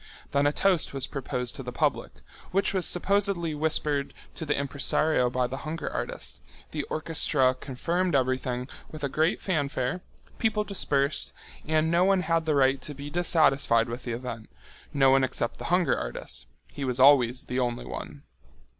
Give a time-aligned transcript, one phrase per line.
[0.31, 2.11] Then a toast was proposed to the public,
[2.49, 8.67] which was supposedly whispered to the impresario by the hunger artist, the orchestra confirmed everything
[8.89, 10.01] with a great fanfare,
[10.39, 11.33] people dispersed,
[11.67, 14.49] and no one had the right to be dissatisfied with the event,
[14.91, 18.23] no one except the hunger artist—he was always the only one.